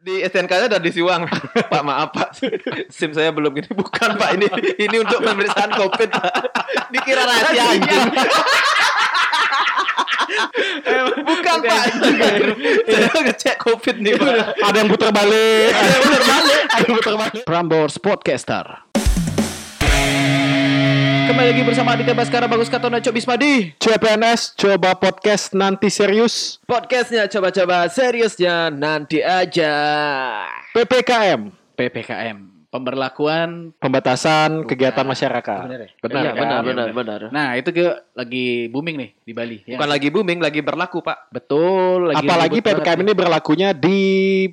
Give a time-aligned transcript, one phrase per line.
[0.00, 1.28] Di STNK-nya ada diisi uang.
[1.72, 2.40] Pak maaf Pak,
[2.88, 3.68] SIM saya belum gini.
[3.68, 4.48] Bukan Pak, ini
[4.80, 6.32] ini untuk pemeriksaan COVID Pak.
[6.88, 8.08] Dikira rahasia anjing.
[11.20, 11.84] Bukan Pak.
[12.88, 14.56] Saya ngecek COVID nih Pak.
[14.64, 15.72] Ada yang putar balik.
[15.76, 16.62] Ada yang putar balik.
[16.64, 17.42] Ada yang putar balik.
[17.44, 18.66] Prambors Podcaster.
[21.30, 23.70] Kembali lagi bersama Aditya Baskara Bagus Katona Cok Bismadi.
[23.78, 26.58] CPNS coba podcast nanti serius.
[26.66, 29.70] Podcastnya coba-coba seriusnya nanti aja.
[30.74, 32.49] PPKM, PPKM.
[32.70, 35.62] Pemberlakuan pembatasan kegiatan masyarakat.
[35.66, 35.90] Benar ya?
[35.98, 36.62] Benar, Iya, benar, kan?
[36.62, 37.20] benar, Iya, benar.
[37.28, 37.82] Nah, itu ke
[38.14, 39.58] lagi booming nih di Bali.
[39.66, 41.34] ya Bukan lagi booming, lagi berlaku Pak.
[41.34, 43.98] betul lagi Apalagi PPKM ini berlakunya di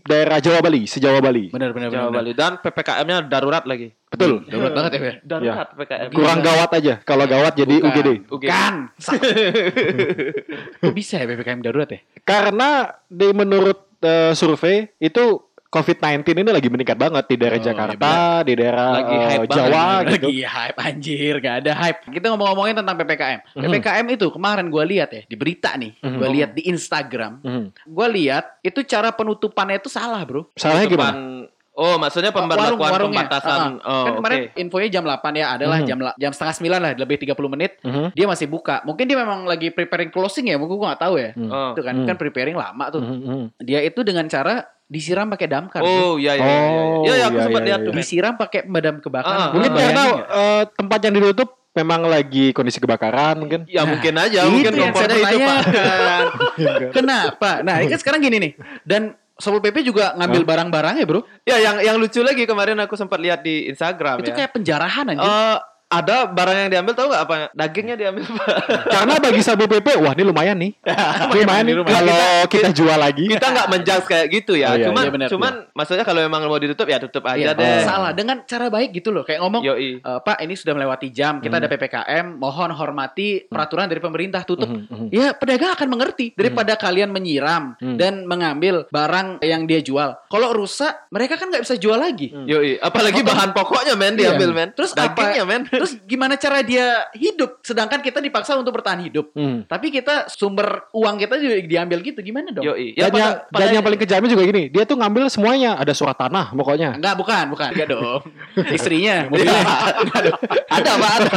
[0.01, 1.53] daerah Jawa Bali, sejawa Bali.
[1.53, 2.17] Benar benar Jawa benar.
[2.17, 3.93] Bali dan PPKM-nya darurat lagi.
[4.07, 4.41] Betul.
[4.43, 5.01] Darurat banget ya?
[5.37, 6.09] Darurat PPKM.
[6.11, 6.93] Kurang gawat aja.
[6.99, 7.89] Kalau gawat jadi Bukan.
[7.93, 8.09] UGD.
[8.25, 8.73] Bukan.
[10.81, 11.99] Kok bisa ya PPKM darurat ya?
[12.23, 12.69] Karena
[13.05, 15.46] di menurut eh, survei itu
[15.77, 19.53] COVID-19 ini lagi meningkat banget di daerah Oh, Jakarta, di daerah Lagi eh, hype banget,
[19.53, 20.27] Jawa gitu.
[20.27, 21.99] Lagi hype anjir, gak ada hype.
[22.09, 23.39] Kita ngomong-ngomongin tentang PPKM.
[23.53, 23.61] Mhm.
[23.61, 26.17] PPKM itu kemarin gue lihat ya di berita nih, Mhm.
[26.17, 27.65] gue lihat di Instagram, Mhm.
[27.85, 30.49] gue lihat itu cara penutupannya itu salah bro.
[30.57, 31.17] Salahnya gimana?
[31.77, 33.29] Oh, maksudnya pemberlakuan Warung-warungnya.
[33.29, 33.77] pembatasan.
[33.77, 33.85] Uh-uh.
[33.85, 34.57] Oh, kan kemarin oke.
[34.57, 35.85] infonya jam 8 ya, adalah Mhm.
[35.85, 37.77] jam jam setengah 9 lah, lebih 30 menit.
[37.85, 38.17] Mhm.
[38.17, 38.81] Dia masih buka.
[38.81, 41.37] Mungkin dia memang lagi preparing closing ya, mungkin gue gak tahu ya.
[41.37, 41.49] Mhm.
[41.53, 41.71] Oh.
[41.77, 42.07] Itu kan Hmm.
[42.09, 43.05] kan preparing lama tuh.
[43.05, 43.43] Mhm, mhm.
[43.61, 45.83] Dia itu dengan cara disiram pakai damkar.
[45.83, 46.59] Oh, iya iya iya.
[46.79, 47.87] Oh, Iya, iya, aku iya, sempat iya, lihat iya.
[47.87, 47.93] tuh.
[47.93, 49.39] disiram pakai pemadam kebakaran.
[49.39, 53.59] Ah, Mungkin ah, karena eh, tempat yang ditutup memang lagi kondisi kebakaran mungkin.
[53.69, 55.61] Ya mungkin aja, Itu mungkin yang saya kompornya itu Pak.
[56.97, 57.49] Kenapa?
[57.61, 58.51] Nah, ini kan sekarang gini nih.
[58.81, 61.21] Dan Satpol PP juga ngambil barang-barangnya, Bro.
[61.45, 64.35] Ya, yang yang lucu lagi kemarin aku sempat lihat di Instagram Itu ya.
[64.41, 65.29] kayak penjarahan anjir.
[65.29, 67.35] Eh, ada barang yang diambil tahu nggak apa?
[67.51, 68.47] Dagingnya diambil Pak.
[68.93, 70.71] Karena bagi Sabu PP, wah ini lumayan nih.
[71.29, 73.23] lumayan nih kalau kita jual lagi.
[73.25, 74.67] Kita nggak menjudge kayak gitu ya.
[74.67, 77.55] Oh, iya, cuman iya, benar, cuman maksudnya kalau memang mau ditutup ya tutup Iya, aja
[77.55, 77.87] deh.
[77.87, 79.23] Salah dengan cara baik gitu loh.
[79.23, 79.99] Kayak ngomong, Yoi.
[79.99, 81.63] "Eh, Pak ini sudah melewati jam, kita Hmm.
[81.63, 84.67] ada PPKM, mohon hormati peraturan dari pemerintah tutup.
[84.67, 85.07] Mhm, mhm.
[85.09, 87.95] Ya pedagang akan mengerti daripada kalian menyiram Hmm.
[87.95, 90.19] dan mengambil barang yang dia jual.
[90.27, 92.27] Kalau rusak, mereka kan nggak bisa jual lagi.
[92.29, 94.35] Yoi, apalagi Otom- bahan pokoknya men Iya.
[94.35, 94.69] diambil men.
[94.73, 95.49] Terus dagingnya apa?
[95.49, 95.61] men.
[95.79, 97.61] Terus gimana cara dia hidup?
[97.61, 99.29] Sedangkan kita dipaksa untuk bertahan hidup.
[99.31, 99.65] Mhm.
[99.65, 102.19] Tapi kita sumber uang kita juga diambil gitu.
[102.19, 102.63] Gimana dong?
[102.63, 102.93] Yoi.
[102.93, 105.91] Dan, pada- yang, pada- dan yang paling kejamnya juga gini, dia tuh ngambil semuanya, ada
[105.91, 106.95] surat tanah pokoknya.
[106.95, 107.69] Enggak, bukan, bukan.
[107.71, 108.21] Enggak dong.
[108.77, 109.61] Istrinya, mobilnya.
[110.67, 111.29] Ada Pak, ada.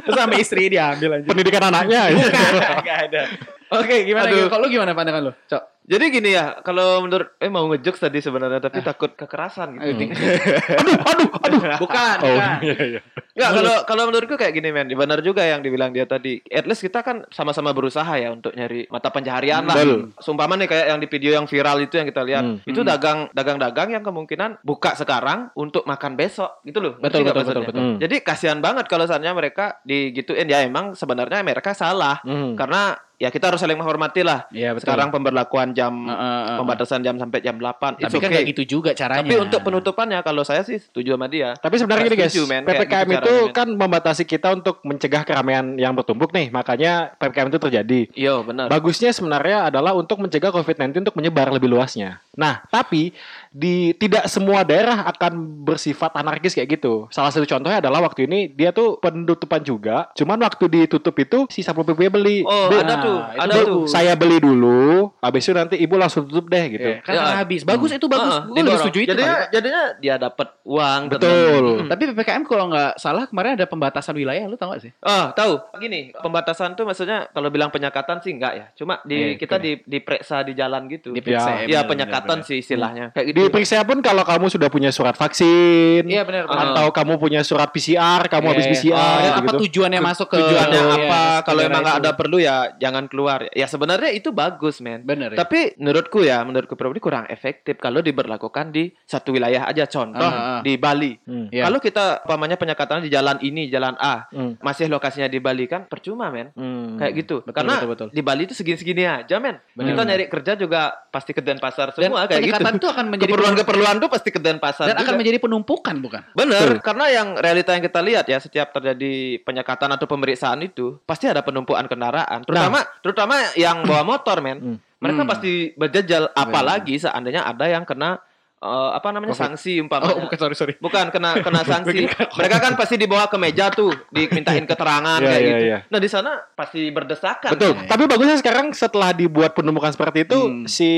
[0.00, 1.26] Terus sama istri diambil aja.
[1.26, 2.00] Pendidikan anaknya.
[2.10, 3.22] Enggak ada.
[3.70, 4.26] Oke, gimana?
[4.50, 5.32] Kalau lu gimana pandangan lu?
[5.46, 5.62] Cok.
[5.90, 9.98] Jadi gini ya, kalau menurut eh mau ngejokes tadi sebenarnya tapi takut kekerasan gitu.
[9.98, 10.10] Ting.
[10.80, 11.60] aduh, aduh, aduh.
[11.82, 12.58] Bukan, Oh, bukan.
[12.62, 13.00] iya, iya.
[13.34, 16.38] Enggak, kalau kalau menurutku kayak gini men, benar juga yang dibilang dia tadi.
[16.46, 19.74] At least kita kan sama-sama berusaha ya untuk nyari mata pencaharian lah.
[19.74, 20.14] Betul.
[20.22, 22.62] Sumpama nih kayak yang di video yang viral itu yang kita lihat, Hmm.
[22.62, 26.94] itu dagang dagang-dagang yang kemungkinan buka sekarang untuk makan besok gitu loh.
[27.02, 27.82] Betul, betul, betul, betul.
[27.82, 27.96] Hmm.
[27.98, 32.22] Jadi kasihan banget kalau seandainya mereka digituin ya emang sebenarnya mereka salah.
[32.22, 32.54] Mhm.
[32.54, 34.48] Karena ya kita harus saling menghormati lah.
[34.48, 34.80] Betul.
[34.80, 38.00] Sekarang pemberlakuan jam Uh, uh, uh, pembatasan jam sampai jam 8.
[38.00, 38.32] Tapi It's kan okay.
[38.32, 39.20] nggak gitu juga caranya.
[39.20, 41.52] Tapi untuk penutupannya kalau saya sih setuju sama dia.
[41.60, 43.52] Tapi sebenarnya gini guys, men, kayak PPKM gitu itu men.
[43.52, 46.48] kan membatasi kita untuk mencegah keramaian yang bertumpuk nih.
[46.48, 48.00] Makanya PPKM itu terjadi.
[48.16, 48.66] Iya benar.
[48.72, 52.24] Bagusnya sebenarnya adalah untuk mencegah COVID-19 untuk menyebar lebih luasnya.
[52.40, 53.12] Nah, tapi
[53.46, 57.04] di tidak semua daerah akan bersifat anarkis kayak gitu.
[57.10, 60.08] Salah satu contohnya adalah waktu ini dia tuh penutupan juga.
[60.14, 62.38] Cuman waktu ditutup itu si Satpol PP beli.
[62.42, 63.82] Oh, Bu, ada Nah, tuh, itu ada tuh.
[63.84, 66.90] saya beli dulu, habis itu nanti ibu langsung tutup deh gitu.
[66.90, 67.36] Iya, karena Ya.
[67.36, 67.60] habis.
[67.62, 68.32] Bagus itu bagus.
[68.32, 69.10] Heeh, Gue lebih setuju itu.
[69.10, 69.48] Jadinya, Pak.
[69.50, 71.00] jadinya dia dapat uang.
[71.10, 71.28] Betul.
[71.60, 71.88] tenang.
[71.90, 74.92] Tapi PPKM kalau nggak salah kemarin ada pembatasan wilayah, lu tau gak sih?
[75.00, 75.58] Oh, tahu.
[75.76, 78.66] Gini, pembatasan tuh maksudnya kalau bilang penyekatan sih enggak ya.
[78.72, 79.62] Cuma di Iya, kita oke.
[79.62, 81.10] di diperiksa di jalan gitu.
[81.10, 81.66] Diperiksa, Ya.
[81.66, 83.04] Iya, bener, penyekatan bener, sih istilahnya.
[83.10, 83.36] Kayak gitu.
[83.42, 86.44] Diperiksa pun kalau kamu sudah punya surat vaksin, Iya benar.
[86.46, 88.72] atau kamu punya surat PCR, kamu Iya, habis iya.
[88.72, 89.40] PCR, Oh, dan gitu.
[89.40, 91.22] apa tujuannya masuk ke tujuannya Iya, apa?
[91.42, 93.48] Kalau emang nggak ada perlu ya jangan keluar.
[93.50, 95.02] Ya sebenarnya itu bagus, men.
[95.02, 95.38] Bener ya.
[95.38, 99.86] Tapi menurutku ya, menurutku pribadi kurang efektif kalau diberlakukan di satu wilayah aja.
[99.86, 100.60] Contoh Ah, ah.
[100.60, 101.16] di Bali.
[101.24, 101.48] Hmm.
[101.48, 101.66] Iya.
[101.66, 104.54] Kalau kita umpamanya penyekatan di jalan ini, jalan A, Hmm.
[104.60, 106.52] masih lokasinya di Bali kan percuma, men.
[106.52, 106.94] Hmm.
[106.94, 107.36] Kayak gitu.
[107.40, 108.08] Betul, Karena betul, betul.
[108.10, 109.58] di Bali itu segini-segini aja, men.
[109.72, 109.92] Bener.
[109.92, 112.62] Kita nyari kerja juga pasti ke Denpasar Dan semua kayak gitu.
[112.76, 115.18] itu akan menjadi Keperluan-keperluan tuh pasti ke Denpasar dan akan juga.
[115.18, 116.22] menjadi penumpukan bukan?
[116.34, 116.82] Bener, Betul.
[116.82, 121.40] karena yang realita yang kita lihat ya setiap terjadi penyekatan atau pemeriksaan itu pasti ada
[121.40, 124.58] penumpukan kendaraan, terutama terutama yang bawa motor men.
[124.58, 124.78] Hmm.
[125.00, 125.30] Mereka Hmm.
[125.30, 128.20] pasti berjajal apalagi seandainya ada yang kena
[128.60, 129.44] eh, apa namanya Covid.
[129.46, 130.12] sanksi umpamanya.
[130.12, 130.74] Oh, bukan sorry sorry.
[130.76, 132.04] Bukan kena kena sanksi.
[132.08, 135.64] Mereka kan pasti dibawa ke meja tuh, dimintain keterangan Iya, kayak iya, gitu.
[135.66, 135.78] iya.
[135.86, 137.50] Nah di sana pasti berdesakan.
[137.50, 137.72] Betul.
[137.74, 137.88] kan?
[137.88, 140.64] Tapi bagusnya sekarang setelah dibuat penumpukan seperti itu, Hmm.
[140.66, 140.90] si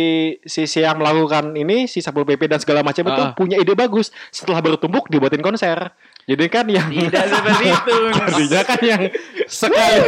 [0.43, 3.33] si si yang melakukan ini, si Satpol PP dan segala macam itu Ah.
[3.33, 4.11] punya ide bagus.
[4.29, 5.95] Setelah bertumbuk dibuatin konser.
[6.23, 7.97] Jadi kan yang Tidak seperti itu.
[8.13, 9.03] Tadinya kan yang
[9.45, 9.99] sekali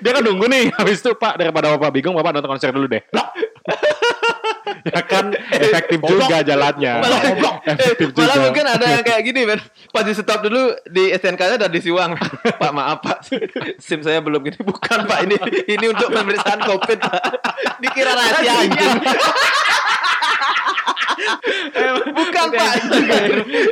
[0.00, 3.04] dia kan nunggu nih habis itu Pak daripada Bapak bingung Bapak nonton konser dulu deh.
[4.84, 6.92] Ya kan efektif juga jalannya.
[7.00, 7.20] Malah,
[7.68, 8.44] efektif eh, malah juga.
[8.48, 9.60] mungkin ada yang kayak gini men
[9.94, 12.16] Pas di stop dulu Di STNK-nya ada disiwang.
[12.60, 13.18] Pak maaf pak.
[13.78, 14.58] SIM saya belum gini.
[14.60, 15.18] Bukan pak.
[15.28, 15.36] Ini
[15.68, 17.22] Ini untuk pemeriksaan covid pak.
[17.80, 18.52] Dikira rahasia.
[18.64, 18.92] anjing
[22.06, 22.72] Bukan pak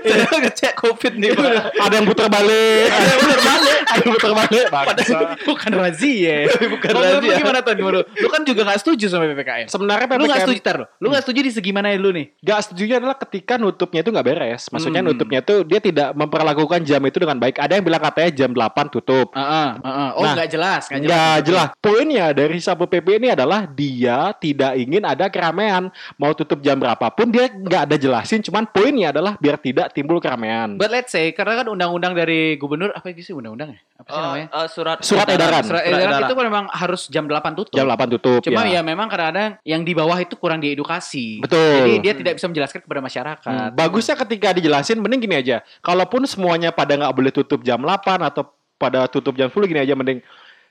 [0.03, 2.89] Saya ngecek covid nih pak ada yang putar balik.
[2.89, 3.79] ada yang putar balik.
[3.83, 4.67] ada yang putar balik.
[4.69, 5.19] Bangsa.
[5.43, 6.37] Bukan razia.
[6.73, 7.41] Bukan Kalau menurut lu razia.
[7.41, 7.75] gimana tuh?
[7.75, 7.99] Gimana?
[8.05, 9.67] Lu kan juga gak setuju sama PPKM.
[9.69, 10.87] Sebenarnya Lu gak PPKM setuju tar lo.
[10.97, 12.27] Lu gak setuju di segi mana lu nih?
[12.41, 14.63] Gak setuju adalah ketika nutupnya itu nggak beres.
[14.69, 15.09] Maksudnya Hmm.
[15.11, 17.59] nutupnya itu dia tidak memperlakukan jam itu dengan baik.
[17.59, 19.29] Ada yang bilang katanya jam 8 tutup.
[19.33, 20.09] Heeh, heeh.
[20.15, 21.11] Oh, Nah, nggak jelas, nggak jelas.
[21.11, 21.69] Nggak jelas.
[21.77, 25.91] Poinnya dari Satpol PP ini adalah dia tidak ingin ada keramaian.
[26.17, 28.41] Mau tutup jam berapapun dia nggak ada jelasin.
[28.41, 30.77] Cuman poinnya adalah biar tidak timbul keramaian.
[30.77, 33.81] But let's say karena kan undang-undang dari gubernur apa sih undang-undang ya?
[33.99, 34.47] Apa sih Oh, namanya?
[34.49, 35.63] eh, Surat Surat edaran.
[35.67, 37.77] Surat edaran itu kan memang harus jam 8 tutup.
[37.77, 38.41] Jam 8 tutup.
[38.45, 38.79] Cuma ya.
[38.79, 41.43] ya memang kadang-kadang yang di bawah itu kurang diedukasi.
[41.43, 41.59] Betul.
[41.59, 43.49] Jadi dia tidak bisa menjelaskan kepada masyarakat.
[43.51, 45.57] Hmm, bagusnya ketika dijelasin mending gini aja.
[45.83, 49.95] Kalaupun semuanya pada nggak boleh tutup jam 8 atau pada tutup jam 10 gini aja
[49.95, 50.19] mending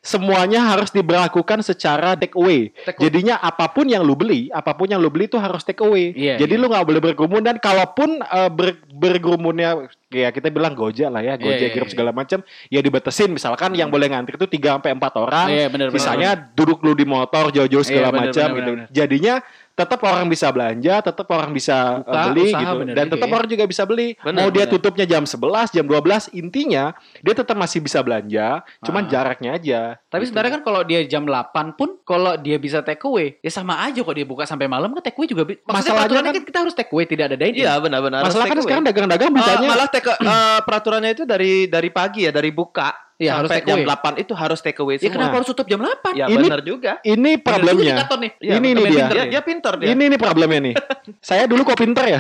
[0.01, 2.73] semuanya harus diberlakukan secara take away.
[2.73, 3.05] Take away.
[3.05, 6.09] Jadinya apa pun yang lu beli, apa pun yang lu beli itu harus take away.
[6.17, 6.61] Iya, Jadi iya.
[6.61, 11.37] lu nggak boleh berkerumun dan kalaupun eh, ber- berkerumunnya kayak kita bilang Gojek lah ya,
[11.37, 11.93] Gojek iya, Grab iya.
[11.93, 12.41] segala macam,
[12.73, 15.47] ya dibatesin misalkan yang boleh ngantri itu 3 sampai 4 orang.
[15.53, 18.71] Iya, benar, benar, Sisanya duduk lu di motor jauh-jauh segala Iya, benar, macam benar, gitu.
[18.89, 19.35] Jadinya
[19.81, 22.75] tetap orang bisa belanja, tetap orang bisa eh, Buka beli usaha, gitu.
[22.77, 23.33] benar Dan tetap ya.
[23.33, 24.07] orang juga bisa beli.
[24.15, 25.41] Benar, Mau dia tutupnya jam 11,
[25.71, 25.99] jam 12,
[26.31, 26.85] intinya
[27.17, 28.47] dia tetap masih bisa belanja,
[28.79, 29.09] cuman Ah.
[29.09, 29.81] jaraknya aja.
[30.03, 30.29] Tapi Gitu.
[30.29, 33.99] sebenarnya kan kalau dia jam 8 pun kalau dia bisa take away, ya sama aja
[33.99, 35.43] kok dia buka sampai malam kan take away juga.
[35.43, 37.61] bi- Maksudnya Masalahnya peraturannya kan- kan kita harus take away, tidak ada dine in.
[37.61, 41.89] Iya benar-benar Masalah kan sekarang dagang-dagang Eh, bukanya malah take, eh, peraturannya itu dari dari
[41.89, 44.17] pagi ya dari buka Iya, harus sampai take jam away.
[44.17, 45.13] 8 itu harus take away Ya semua.
[45.13, 46.17] kenapa harus tutup jam 8?
[46.17, 46.91] Ya Ini- benar juga.
[47.05, 47.85] ini problemnya.
[47.85, 48.31] juga kantor nih.
[48.41, 49.05] Iya, ini nih betul, dia.
[49.05, 49.87] Dia, dia pinter dia.
[49.93, 50.73] Ini nih problemnya nih.
[51.29, 52.19] Saya dulu kok pinter ya.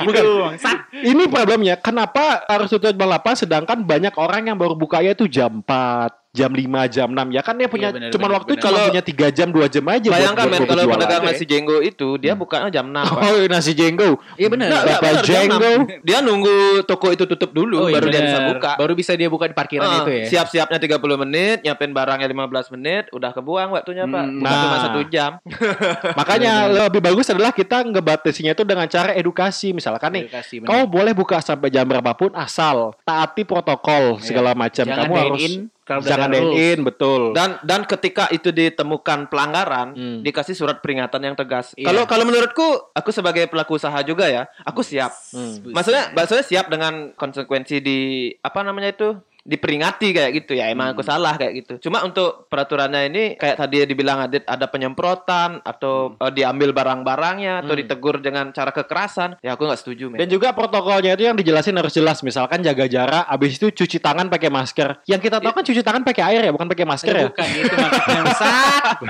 [0.00, 0.28] Gitu.
[0.44, 0.78] bangsat.
[1.00, 1.74] ini problemnya.
[1.80, 6.46] Kenapa harus tutup jam 8 sedangkan banyak orang yang baru bukanya itu jam 4, jam
[6.46, 7.34] 5, jam 6.
[7.34, 8.62] Ya kan dia punya Iya, benar, cuma benar, waktu benar.
[8.62, 12.08] cuma Kalau- punya 3 jam, 2 jam aja Bayangkan men kalau pedagang nasi jenggo itu
[12.22, 13.02] dia bukanya jam 6.
[13.02, 13.18] Pak.
[13.30, 14.10] Oh, nasi jenggo.
[14.38, 14.68] Iya benar.
[14.70, 15.72] Bapak benar, jam Jenggo.
[15.90, 16.06] 6.
[16.06, 16.56] Dia nunggu
[16.86, 18.72] toko itu tutup dulu Oh, iya baru dia bisa buka.
[18.78, 20.24] Baru bisa dia buka di parkiran Ah, itu ya.
[20.30, 24.22] Siap-siapnya 30 menit, nyiapin barangnya 15 menit, udah kebuang waktunya, Pak.
[24.22, 24.82] Hmm, Bukan cuma nah.
[24.86, 25.30] satu jam.
[26.20, 26.52] Makanya
[26.86, 29.72] lebih bagus adalah kita ngebatasinya itu dengan cara edukasi.
[29.72, 34.22] Misalkan nih, Edukasi, kau boleh buka sampai jam berapapun asal taati protokol Iya.
[34.22, 34.86] segala macam.
[34.86, 35.42] Kamu harus
[35.90, 36.62] kalau jangan ada dine rules.
[36.62, 37.22] in, betul.
[37.34, 40.18] Dan dan ketika itu ditemukan pelanggaran, Hmm.
[40.22, 41.74] dikasih surat peringatan yang tegas.
[41.74, 41.90] Iya.
[41.90, 42.62] Kalau kalau menurutku,
[42.94, 45.10] aku sebagai pelaku usaha juga ya, aku siap.
[45.34, 45.74] Hmm.
[45.74, 47.98] Maksudnya, maksudnya siap dengan konsekuensi di
[48.38, 49.08] apa namanya itu
[49.42, 53.82] diperingati kayak gitu ya emang aku salah kayak gitu cuma untuk peraturannya ini kayak tadi
[53.82, 57.80] dibilang Adit ada penyemprotan atau eh, diambil barang-barangnya atau Hmm.
[57.80, 61.72] ditegur dengan cara kekerasan ya aku nggak setuju men Dan juga protokolnya itu yang dijelasin
[61.72, 62.20] harus jelas.
[62.20, 65.00] Misalkan jaga jarak, abis itu cuci tangan pakai masker.
[65.08, 67.26] Yang kita tahu kan cuci tangan pakai air ya, bukan pakai masker ya.
[67.32, 68.22] Bukan itu maksudnya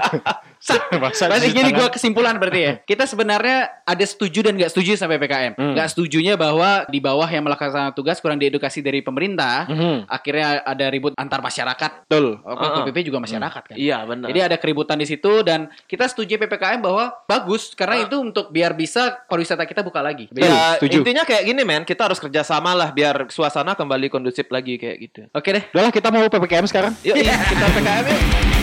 [0.92, 2.72] Berarti gini gue kesimpulan berarti ya.
[2.78, 5.52] Kita sebenarnya ada setuju dan nggak setuju sampai PPKM.
[5.56, 5.72] Hmm.
[5.72, 9.64] Nggak setujunya bahwa di bawah yang melaksanakan tugas kurang diedukasi dari pemerintah.
[9.66, 12.04] Mhm, Akhirnya ada ribut antar masyarakat.
[12.04, 12.40] Betul.
[12.40, 12.76] Oh, Ah, ah.
[12.80, 13.74] PPP juga masyarakat kan.
[13.74, 18.04] iya benar Jadi ada keributan di situ dan kita setuju PPKM bahwa bagus karena Ah.
[18.04, 20.28] itu untuk biar bisa pariwisata kita buka lagi.
[20.30, 21.00] ya setuju.
[21.00, 25.20] intinya kayak gini men kita harus kerjasama lah biar suasana kembali kondusif lagi kayak gitu
[25.32, 25.64] Oke deh.
[25.70, 26.92] Udahlah kita mau PPKM sekarang.
[27.00, 28.59] yuk iya, kita PKM yuk